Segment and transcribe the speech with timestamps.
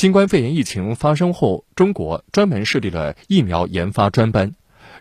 [0.00, 4.54] 新冠肺炎疫情发生后，中国专门设立了疫苗研发专班，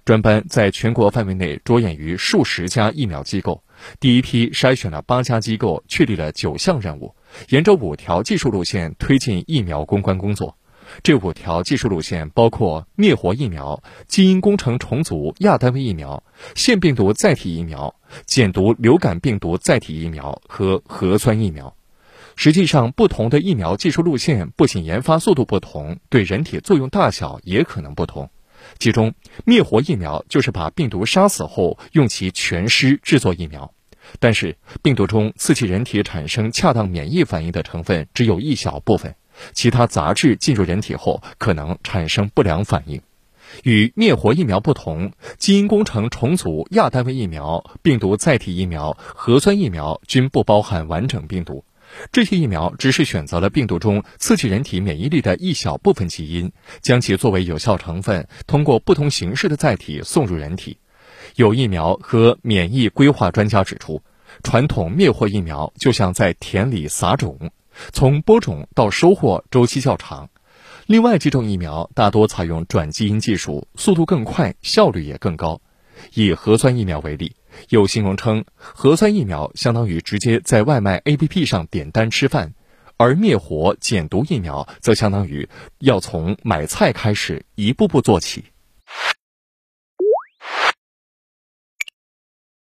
[0.03, 3.63] 专班在全国范围内着眼于数十家疫苗机构，
[4.01, 7.15] 第一批筛选了八家机构，确立了九项任务，
[7.47, 10.57] 沿着五条技术路线推进疫苗攻关工作。
[11.01, 16.21] 这五条技术路线包括灭活疫苗、基因工程重组亚单位疫苗、
[16.55, 17.95] 腺病毒载体疫苗、
[18.25, 21.73] 减毒流感病毒载体疫苗和核酸疫苗。
[22.35, 28.29] 实际上，不同的疫苗技术路线不仅研发速度不同，对人体作用大小也可能不同。
[28.77, 29.13] 其中，
[29.45, 33.73] 灭活疫苗就是把病毒杀死后用其全尸制作疫苗，
[34.19, 39.15] 但是病毒中刺激人体产生恰当免疫反应的成分只有一小部分。
[39.53, 43.01] 其他杂质进入人体后，可能产生不良反应。
[43.63, 51.63] 与灭活疫苗不同，基因工程重组亚单位疫苗、病毒载体疫苗、核酸疫苗均不包含完整病毒。
[52.11, 60.77] 这些疫苗只是选择了病毒中刺激人体免疫力的一小部分基因，将其作为有效成分，通过不同形式的载体送入人体。
[61.35, 64.01] 有疫苗和免疫规划专家指出，
[64.43, 67.51] 传统灭活疫苗就像在田里撒种。
[67.91, 70.29] 从播种到收获周期较长，
[70.85, 75.61] 另外几种疫苗大多采用转基因技术，速度更快，效率也更高。
[76.13, 77.33] 以核酸疫苗为例，
[77.69, 82.53] 有形容称核酸疫苗相当于直接在外卖 APP 上点单吃饭，
[82.97, 85.47] 而灭活减毒疫苗则相当于
[85.79, 88.45] 要从买菜开始，一步步做起。